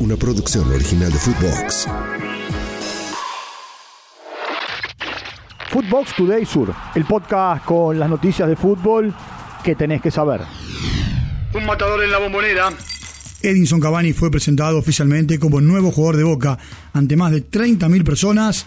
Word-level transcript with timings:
una 0.00 0.16
producción 0.16 0.70
original 0.72 1.12
de 1.12 1.18
Footbox. 1.18 1.88
Footbox 5.70 6.16
Today 6.16 6.46
Sur, 6.46 6.74
el 6.94 7.04
podcast 7.04 7.64
con 7.64 7.98
las 7.98 8.08
noticias 8.08 8.48
de 8.48 8.56
fútbol 8.56 9.14
que 9.64 9.74
tenés 9.74 10.00
que 10.00 10.10
saber. 10.10 10.40
Un 11.54 11.66
matador 11.66 12.02
en 12.02 12.10
la 12.10 12.18
bombonera. 12.18 12.72
Edinson 13.42 13.80
Cavani 13.80 14.12
fue 14.12 14.30
presentado 14.30 14.78
oficialmente 14.78 15.38
como 15.38 15.60
nuevo 15.60 15.90
jugador 15.90 16.16
de 16.16 16.24
Boca 16.24 16.58
ante 16.92 17.16
más 17.16 17.32
de 17.32 17.48
30.000 17.48 18.04
personas 18.04 18.66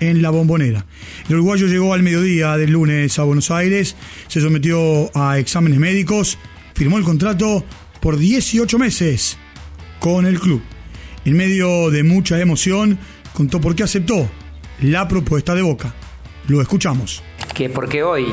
en 0.00 0.20
la 0.20 0.30
bombonera. 0.30 0.84
El 1.28 1.36
uruguayo 1.36 1.66
llegó 1.66 1.94
al 1.94 2.02
mediodía 2.02 2.56
del 2.56 2.72
lunes 2.72 3.18
a 3.18 3.24
Buenos 3.24 3.50
Aires, 3.50 3.96
se 4.28 4.40
sometió 4.40 5.10
a 5.16 5.38
exámenes 5.38 5.78
médicos, 5.78 6.38
firmó 6.74 6.98
el 6.98 7.04
contrato 7.04 7.64
por 8.00 8.16
18 8.16 8.78
meses 8.78 9.38
con 10.00 10.26
el 10.26 10.40
club. 10.40 10.62
En 11.24 11.36
medio 11.36 11.90
de 11.90 12.02
mucha 12.02 12.40
emoción, 12.40 12.98
contó 13.32 13.60
por 13.60 13.74
qué 13.74 13.84
aceptó 13.84 14.28
la 14.80 15.06
propuesta 15.06 15.54
de 15.54 15.62
Boca. 15.62 15.94
Lo 16.48 16.60
escuchamos. 16.60 17.22
Que 17.54 17.68
porque 17.68 18.02
hoy, 18.02 18.26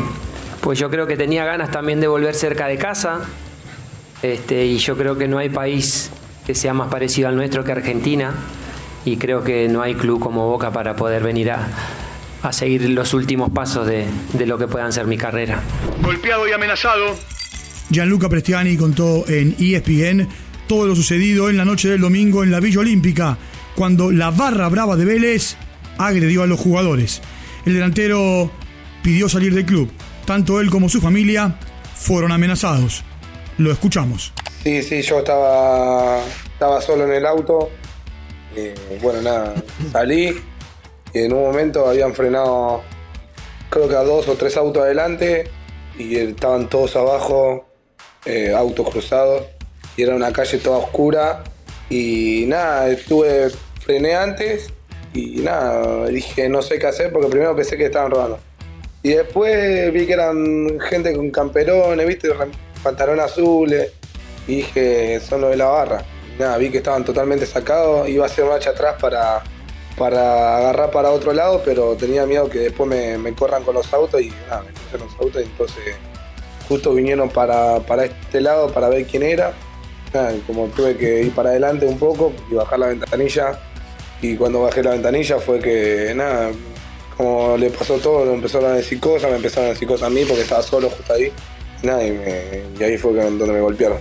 pues 0.61 0.79
yo 0.79 0.89
creo 0.89 1.05
que 1.05 1.15
tenía 1.15 1.45
ganas 1.45 1.69
también 1.69 1.99
de 1.99 2.07
volver 2.07 2.33
cerca 2.33 2.67
de 2.67 2.77
casa, 2.77 3.21
este, 4.23 4.65
y 4.65 4.77
yo 4.79 4.97
creo 4.97 5.17
que 5.17 5.27
no 5.27 5.37
hay 5.37 5.49
país 5.49 6.09
que 6.47 6.55
sea 6.55 6.73
más 6.73 6.89
parecido 6.89 7.27
al 7.27 7.35
nuestro 7.35 7.63
que 7.63 7.71
Argentina, 7.71 8.33
y 9.05 9.17
creo 9.17 9.43
que 9.43 9.67
no 9.67 9.81
hay 9.83 9.93
club 9.93 10.19
como 10.19 10.49
Boca 10.49 10.71
para 10.71 10.95
poder 10.95 11.21
venir 11.21 11.51
a, 11.51 11.67
a 12.41 12.51
seguir 12.51 12.89
los 12.89 13.13
últimos 13.13 13.51
pasos 13.51 13.85
de, 13.85 14.07
de 14.33 14.45
lo 14.47 14.57
que 14.57 14.67
puedan 14.67 14.91
ser 14.91 15.05
mi 15.05 15.17
carrera. 15.17 15.61
Golpeado 16.01 16.47
y 16.47 16.53
amenazado. 16.53 17.15
Gianluca 17.91 18.29
Prestiani 18.29 18.77
contó 18.77 19.27
en 19.27 19.55
ESPN 19.59 20.27
todo 20.69 20.85
lo 20.85 20.95
sucedido 20.95 21.49
en 21.49 21.57
la 21.57 21.65
noche 21.65 21.89
del 21.89 21.99
domingo 21.99 22.43
en 22.43 22.51
la 22.51 22.59
Villa 22.59 22.81
Olímpica, 22.81 23.39
cuando 23.75 24.11
la 24.11 24.29
barra 24.29 24.69
brava 24.69 24.95
de 24.95 25.03
Vélez 25.03 25.55
agredió 25.97 26.43
a 26.43 26.45
los 26.45 26.59
jugadores. 26.59 27.23
El 27.65 27.73
delantero 27.73 28.51
pidió 29.01 29.27
salir 29.27 29.55
del 29.55 29.65
club. 29.65 29.89
Tanto 30.27 30.61
él 30.61 30.69
como 30.69 30.87
su 30.87 31.01
familia 31.01 31.57
fueron 31.95 32.31
amenazados. 32.31 33.03
Lo 33.57 33.71
escuchamos. 33.71 34.31
Sí, 34.63 34.83
sí, 34.83 35.01
yo 35.01 35.17
estaba, 35.17 36.21
estaba 36.53 36.79
solo 36.81 37.05
en 37.05 37.13
el 37.13 37.25
auto. 37.25 37.71
Eh, 38.55 38.99
bueno, 39.01 39.23
nada, 39.23 39.55
salí 39.91 40.39
y 41.15 41.19
en 41.19 41.33
un 41.33 41.45
momento 41.45 41.89
habían 41.89 42.13
frenado, 42.13 42.83
creo 43.71 43.89
que 43.89 43.95
a 43.95 44.03
dos 44.03 44.27
o 44.27 44.35
tres 44.35 44.55
autos 44.55 44.83
adelante 44.83 45.49
y 45.97 46.15
estaban 46.15 46.69
todos 46.69 46.95
abajo, 46.95 47.65
eh, 48.25 48.53
autos 48.55 48.87
cruzados 48.91 49.58
y 49.99 50.03
era 50.03 50.15
una 50.15 50.31
calle 50.31 50.57
toda 50.59 50.77
oscura. 50.77 51.43
Y 51.89 52.45
nada, 52.47 52.89
estuve, 52.89 53.49
frené 53.81 54.15
antes 54.15 54.69
y 55.13 55.41
nada, 55.41 56.05
dije 56.07 56.47
no 56.47 56.61
sé 56.61 56.77
qué 56.77 56.87
hacer 56.87 57.11
porque 57.11 57.27
primero 57.27 57.55
pensé 57.55 57.77
que 57.77 57.85
estaban 57.85 58.11
robando. 58.11 58.39
Y 59.03 59.09
después 59.09 59.91
vi 59.91 60.05
que 60.05 60.13
eran 60.13 60.79
gente 60.79 61.13
con 61.15 61.31
camperones, 61.31 62.07
viste, 62.07 62.29
pantalón 62.83 63.19
azules 63.19 63.91
y 64.47 64.57
dije 64.57 65.19
son 65.19 65.41
los 65.41 65.51
de 65.51 65.57
la 65.57 65.65
barra 65.65 66.05
nada, 66.39 66.57
vi 66.57 66.69
que 66.69 66.77
estaban 66.77 67.03
totalmente 67.03 67.45
sacados, 67.45 68.07
iba 68.07 68.23
a 68.23 68.27
hacer 68.27 68.45
marcha 68.45 68.69
atrás 68.69 68.95
para, 68.99 69.43
para 69.97 70.57
agarrar 70.57 70.89
para 70.89 71.11
otro 71.11 71.33
lado, 71.33 71.61
pero 71.65 71.95
tenía 71.95 72.25
miedo 72.25 72.49
que 72.49 72.59
después 72.59 72.89
me, 72.89 73.33
corran 73.33 73.63
con 73.63 73.75
los 73.75 73.93
autos 73.93 74.21
y 74.21 74.29
nada, 74.47 74.63
me 74.63 74.99
los 74.99 75.13
autos. 75.19 75.41
Y 75.41 75.45
entonces 75.45 75.95
justo 76.67 76.93
vinieron 76.93 77.29
para, 77.29 77.79
para 77.81 78.05
este 78.05 78.41
lado 78.41 78.71
para 78.71 78.89
ver 78.89 79.05
quién 79.05 79.23
era. 79.23 79.53
Nada, 80.13 80.33
como 80.47 80.67
tuve 80.67 80.97
que 80.97 81.23
ir 81.23 81.31
para 81.31 81.49
adelante 81.49 81.85
un 81.85 81.97
poco 81.99 82.33
y 82.51 82.55
bajar 82.55 82.79
la 82.79 82.87
ventanilla 82.87 83.59
y 84.21 84.35
cuando 84.35 84.61
bajé 84.61 84.83
la 84.83 84.91
ventanilla 84.91 85.39
fue 85.39 85.59
que 85.59 86.13
nada, 86.15 86.51
como 87.15 87.57
le 87.57 87.69
pasó 87.69 87.97
todo, 87.97 88.33
empezaron 88.33 88.71
a 88.71 88.75
decir 88.75 88.99
cosas, 88.99 89.29
me 89.29 89.37
empezaron 89.37 89.69
a 89.69 89.73
decir 89.73 89.87
cosas 89.87 90.07
a 90.07 90.09
mí 90.09 90.21
porque 90.27 90.41
estaba 90.41 90.61
solo 90.61 90.89
justo 90.89 91.13
ahí. 91.13 91.31
Nada, 91.81 92.03
y, 92.05 92.09
y 92.77 92.83
ahí 92.83 92.97
fue 92.97 93.13
donde 93.13 93.45
me 93.45 93.61
golpearon. 93.61 93.97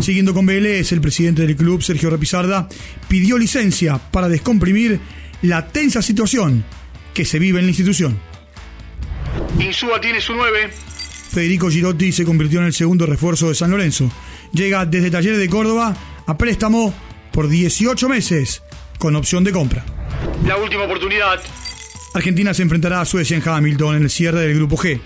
Siguiendo 0.00 0.32
con 0.32 0.46
Vélez, 0.46 0.92
el 0.92 1.00
presidente 1.02 1.42
del 1.42 1.56
club, 1.56 1.82
Sergio 1.82 2.08
Repisarda, 2.08 2.68
pidió 3.06 3.36
licencia 3.36 3.98
para 4.10 4.28
descomprimir 4.28 4.98
la 5.42 5.66
tensa 5.68 6.00
situación 6.00 6.64
que 7.12 7.26
se 7.26 7.38
vive 7.38 7.58
en 7.58 7.66
la 7.66 7.70
institución. 7.70 8.18
Insúa 9.58 10.00
tiene 10.00 10.20
su 10.20 10.34
9. 10.34 10.70
Federico 11.28 11.70
Girotti 11.70 12.10
se 12.12 12.24
convirtió 12.24 12.60
en 12.60 12.66
el 12.66 12.72
segundo 12.72 13.06
refuerzo 13.06 13.48
de 13.48 13.54
San 13.54 13.70
Lorenzo. 13.70 14.10
Llega 14.52 14.86
desde 14.86 15.10
Talleres 15.10 15.38
de 15.38 15.48
Córdoba 15.48 15.94
a 16.26 16.38
préstamo 16.38 16.94
por 17.32 17.48
18 17.48 18.08
meses 18.08 18.62
con 18.98 19.14
opción 19.14 19.44
de 19.44 19.52
compra. 19.52 19.84
La 20.44 20.56
última 20.56 20.84
oportunidad. 20.84 21.40
Argentina 22.14 22.54
se 22.54 22.62
enfrentará 22.62 23.00
a 23.00 23.04
Suecia 23.04 23.36
en 23.36 23.46
Hamilton 23.46 23.96
en 23.96 24.02
el 24.02 24.10
cierre 24.10 24.40
del 24.40 24.54
grupo 24.54 24.76
G. 24.76 25.00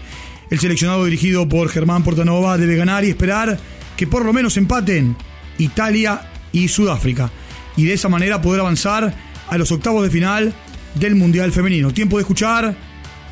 El 0.50 0.60
seleccionado 0.60 1.04
dirigido 1.04 1.48
por 1.48 1.68
Germán 1.68 2.04
Portanova 2.04 2.56
debe 2.56 2.76
ganar 2.76 3.04
y 3.04 3.10
esperar 3.10 3.58
que 3.96 4.06
por 4.06 4.24
lo 4.24 4.32
menos 4.32 4.56
empaten 4.56 5.16
Italia 5.58 6.30
y 6.52 6.68
Sudáfrica 6.68 7.30
y 7.76 7.84
de 7.84 7.94
esa 7.94 8.08
manera 8.08 8.40
poder 8.40 8.60
avanzar 8.60 9.14
a 9.48 9.58
los 9.58 9.72
octavos 9.72 10.04
de 10.04 10.10
final 10.10 10.54
del 10.94 11.14
Mundial 11.14 11.52
Femenino. 11.52 11.92
Tiempo 11.92 12.16
de 12.16 12.22
escuchar 12.22 12.76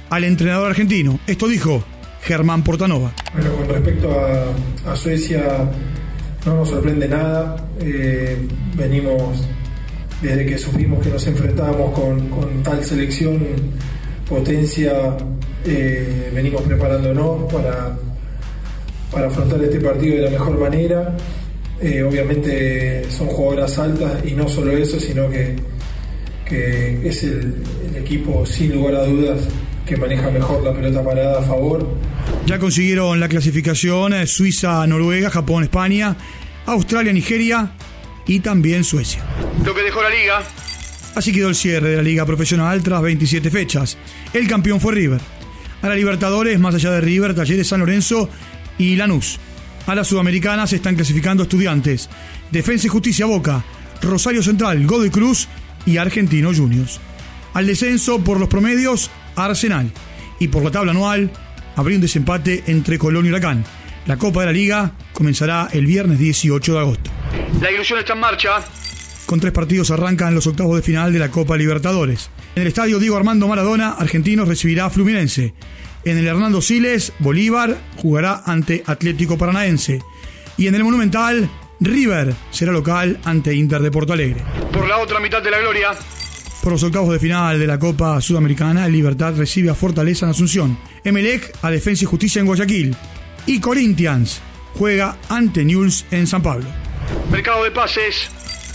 al 0.08 0.24
entrenador 0.24 0.70
argentino. 0.70 1.20
Esto 1.26 1.46
dijo 1.46 1.84
Germán 2.22 2.62
Portanova. 2.62 3.12
Bueno, 3.32 3.52
con 3.56 3.68
respecto 3.68 4.10
a, 4.86 4.96
Suecia, 4.96 5.42
no 6.46 6.56
nos 6.56 6.68
sorprende 6.68 7.08
nada. 7.08 7.56
Eh, 7.80 8.36
venimos 8.74 9.44
desde 10.20 10.46
que 10.46 10.58
supimos 10.58 11.02
que 11.02 11.10
nos 11.10 11.26
enfrentábamos 11.26 11.92
con, 11.92 12.62
tal 12.62 12.84
selección, 12.84 13.40
potencia, 14.28 15.16
eh, 15.64 16.30
venimos 16.34 16.62
preparándonos 16.62 17.52
para 17.52 17.96
para 19.10 19.26
afrontar 19.26 19.62
este 19.62 19.80
partido 19.80 20.16
de 20.16 20.22
la 20.22 20.30
mejor 20.30 20.58
manera. 20.58 21.16
Eh, 21.80 22.02
obviamente 22.02 23.10
son 23.10 23.28
jugadoras 23.28 23.78
altas 23.78 24.24
y 24.24 24.32
no 24.32 24.48
solo 24.48 24.72
eso, 24.72 25.00
sino 25.00 25.28
que, 25.30 25.56
que 26.50 27.08
es 27.08 27.22
el, 27.22 27.62
equipo 27.94 28.44
sin 28.44 28.74
lugar 28.74 28.96
a 28.96 29.04
dudas 29.04 29.48
que 29.86 29.96
maneja 29.96 30.30
mejor 30.30 30.64
la 30.64 30.72
pelota 30.72 31.04
parada 31.04 31.40
a 31.40 31.42
favor. 31.42 31.96
Ya 32.46 32.58
consiguieron 32.58 33.20
la 33.20 33.28
clasificación 33.28 34.12
eh, 34.12 34.26
Suiza, 34.26 34.84
Noruega, 34.86 35.30
Japón, 35.30 35.62
España, 35.62 36.16
Australia, 36.66 37.12
Nigeria 37.12 37.72
y 38.26 38.40
también 38.40 38.82
Suecia. 38.84 39.24
Lo 39.64 39.74
que 39.74 39.82
dejó 39.82 40.02
la 40.02 40.10
liga. 40.10 40.42
Así 41.14 41.32
quedó 41.32 41.48
el 41.48 41.54
cierre 41.54 41.90
de 41.90 41.96
la 41.96 42.02
liga 42.02 42.26
profesional 42.26 42.82
tras 42.82 43.02
27 43.02 43.50
fechas. 43.50 43.96
El 44.32 44.48
campeón 44.48 44.80
fue 44.80 44.94
River. 44.94 45.20
A 45.82 45.88
la 45.88 45.94
Libertadores, 45.94 46.58
más 46.58 46.74
allá 46.74 46.90
de 46.92 47.00
River, 47.00 47.34
Talleres 47.34 47.68
San 47.68 47.80
Lorenzo 47.80 48.28
y 48.78 48.96
Lanús. 48.96 49.38
A 49.86 49.94
la 49.94 50.04
Sudamericana 50.04 50.66
se 50.66 50.76
están 50.76 50.94
clasificando 50.94 51.44
estudiantes, 51.44 52.08
Defensa 52.50 52.86
y 52.86 52.90
Justicia 52.90 53.26
Boca, 53.26 53.64
Rosario 54.02 54.42
Central, 54.42 54.86
Godoy 54.86 55.10
Cruz 55.10 55.48
y 55.86 55.96
Argentino 55.96 56.52
Juniors. 56.54 57.00
Al 57.54 57.66
descenso 57.66 58.22
por 58.22 58.38
los 58.38 58.48
promedios, 58.48 59.10
Arsenal. 59.36 59.90
Y 60.38 60.48
por 60.48 60.62
la 60.62 60.70
tabla 60.70 60.92
anual, 60.92 61.30
habría 61.76 61.96
un 61.96 62.02
desempate 62.02 62.64
entre 62.66 62.98
Colón 62.98 63.26
y 63.26 63.28
Huracán. 63.30 63.64
La 64.06 64.16
Copa 64.16 64.40
de 64.40 64.46
la 64.46 64.52
Liga 64.52 64.92
comenzará 65.12 65.68
el 65.72 65.86
viernes 65.86 66.18
18 66.18 66.72
de 66.72 66.78
agosto. 66.78 67.10
La 67.60 67.70
ilusión 67.70 67.98
está 67.98 68.14
en 68.14 68.20
marcha. 68.20 68.50
Con 69.26 69.38
tres 69.38 69.52
partidos 69.52 69.90
arrancan 69.90 70.34
los 70.34 70.46
octavos 70.46 70.76
de 70.76 70.82
final 70.82 71.12
de 71.12 71.18
la 71.18 71.30
Copa 71.30 71.56
Libertadores. 71.56 72.30
En 72.56 72.62
el 72.62 72.68
estadio 72.68 72.98
Diego 72.98 73.16
Armando 73.16 73.46
Maradona, 73.46 73.90
Argentinos 73.90 74.48
recibirá 74.48 74.86
a 74.86 74.90
Fluminense. 74.90 75.54
En 76.04 76.16
el 76.16 76.26
Hernando 76.26 76.60
Siles, 76.60 77.12
Bolívar 77.18 77.76
jugará 77.96 78.42
ante 78.44 78.82
Atlético 78.86 79.38
Paranaense. 79.38 80.00
Y 80.56 80.66
en 80.66 80.74
el 80.74 80.82
Monumental, 80.82 81.48
River 81.80 82.34
será 82.50 82.72
local 82.72 83.18
ante 83.24 83.54
Inter 83.54 83.80
de 83.80 83.90
Porto 83.90 84.12
Alegre. 84.12 84.42
Por 84.70 84.86
la 84.86 84.98
otra 84.98 85.18
mitad 85.18 85.42
de 85.42 85.50
la 85.50 85.60
gloria. 85.60 85.92
Por 86.62 86.72
los 86.72 86.82
octavos 86.82 87.10
de 87.10 87.18
final 87.18 87.58
de 87.58 87.66
la 87.66 87.78
Copa 87.78 88.20
Sudamericana, 88.20 88.86
Libertad 88.86 89.34
recibe 89.34 89.70
a 89.70 89.74
Fortaleza 89.74 90.26
en 90.26 90.30
Asunción. 90.30 90.78
Emelec 91.02 91.56
a 91.62 91.70
Defensa 91.70 92.04
y 92.04 92.06
Justicia 92.06 92.40
en 92.40 92.46
Guayaquil. 92.46 92.94
Y 93.46 93.60
Corinthians 93.60 94.42
juega 94.74 95.16
ante 95.30 95.64
Newell's 95.64 96.04
en 96.10 96.26
San 96.26 96.42
Pablo. 96.42 96.66
Mercado 97.32 97.64
de 97.64 97.70
pases. 97.70 98.28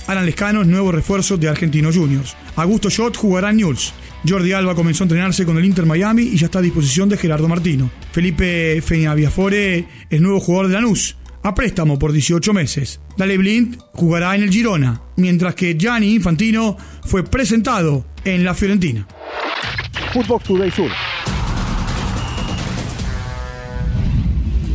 Alan 0.07 0.25
Lescano 0.25 0.61
es 0.61 0.67
nuevo 0.67 0.91
refuerzo 0.91 1.37
de 1.37 1.47
Argentinos 1.47 1.95
Juniors. 1.95 2.35
Augusto 2.55 2.89
Schott 2.89 3.17
jugará 3.17 3.51
en 3.51 3.57
Newell's. 3.57 3.93
Jordi 4.27 4.53
Alba 4.53 4.73
comenzó 4.73 5.03
a 5.03 5.05
entrenarse 5.05 5.45
con 5.45 5.57
el 5.57 5.65
Inter 5.65 5.85
Miami 5.85 6.23
y 6.23 6.37
ya 6.37 6.47
está 6.47 6.57
a 6.57 6.63
disposición 6.63 7.07
de 7.09 7.17
Gerardo 7.17 7.47
Martino. 7.47 7.91
Felipe 8.11 8.81
Feñaviafore 8.81 9.85
es 10.09 10.21
nuevo 10.21 10.39
jugador 10.39 10.69
de 10.69 10.73
Lanús, 10.73 11.15
a 11.45 11.53
préstamo 11.53 11.99
por 11.99 12.11
18 12.11 12.53
meses. 12.53 12.99
Dale 13.17 13.37
Blind 13.37 13.77
jugará 13.93 14.35
en 14.35 14.41
el 14.41 14.49
Girona, 14.49 15.01
mientras 15.15 15.53
que 15.53 15.77
Gianni 15.77 16.15
Infantino 16.15 16.75
fue 17.05 17.23
presentado 17.23 18.03
en 18.23 18.43
la 18.43 18.55
Fiorentina. 18.55 19.07
Footbox 20.11 20.43
Today 20.43 20.71
Sur. 20.71 20.89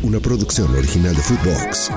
Una 0.05 0.21
producción 0.21 0.73
original 0.77 1.17
de 1.17 1.23
Footbox. 1.23 1.91